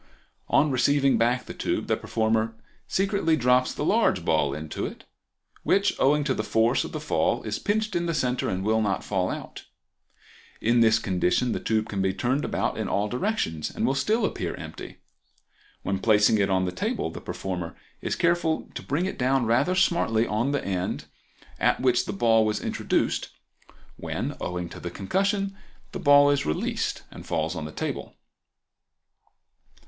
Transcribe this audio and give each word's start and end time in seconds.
On 0.47 0.71
receiving 0.71 1.19
back 1.19 1.45
the 1.45 1.53
tube 1.53 1.85
the 1.85 1.95
performer 1.95 2.55
secretly 2.87 3.37
drops 3.37 3.71
the 3.71 3.85
large 3.85 4.25
ball 4.25 4.51
into 4.51 4.83
it, 4.83 5.03
which, 5.61 5.93
owing 5.99 6.23
to 6.23 6.33
the 6.33 6.43
force 6.43 6.83
of 6.83 6.91
the 6.91 6.99
fall, 6.99 7.43
is 7.43 7.59
pinched 7.59 7.95
in 7.95 8.07
the 8.07 8.15
center 8.15 8.49
and 8.49 8.63
will 8.63 8.81
not 8.81 9.03
fall 9.03 9.29
out. 9.29 9.65
In 10.59 10.79
this 10.79 10.97
condition 10.97 11.51
the 11.51 11.59
tube 11.59 11.87
can 11.87 12.01
be 12.01 12.15
turned 12.15 12.43
about 12.43 12.79
in 12.79 12.87
all 12.89 13.09
directions 13.09 13.69
and 13.69 13.85
will 13.85 13.93
still 13.93 14.25
appear 14.25 14.55
empty. 14.55 14.97
When 15.83 15.99
placing 15.99 16.39
it 16.39 16.49
on 16.49 16.65
the 16.65 16.71
table 16.71 17.11
the 17.11 17.21
performer 17.21 17.75
is 18.01 18.15
careful 18.15 18.71
to 18.73 18.81
bring 18.81 19.05
it 19.05 19.19
down 19.19 19.45
rather 19.45 19.75
smartly 19.75 20.25
on 20.25 20.49
the 20.49 20.65
end 20.65 21.05
at 21.59 21.79
which 21.79 22.05
the 22.05 22.11
ball 22.13 22.43
was 22.43 22.59
introduced, 22.59 23.29
when, 23.97 24.35
owing 24.41 24.67
to 24.69 24.79
the 24.79 24.89
concussion, 24.89 25.55
the 25.91 25.99
ball 25.99 26.31
is 26.31 26.43
released 26.43 27.03
and 27.11 27.23
falls 27.27 27.55
on 27.55 27.65
the 27.65 27.71
table. 27.71 28.15